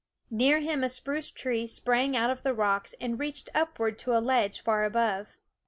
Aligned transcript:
Near 0.31 0.61
him 0.61 0.83
a 0.83 0.89
spruce 0.89 1.29
tree 1.29 1.67
sprang 1.67 2.17
out 2.17 2.31
of 2.31 2.41
the 2.41 2.55
rocks 2.55 2.95
and 2.99 3.19
reached 3.19 3.51
upward 3.53 3.99
to 3.99 4.17
a 4.17 4.19
ledge 4.19 4.59
far 4.61 4.83
above. 4.83 5.37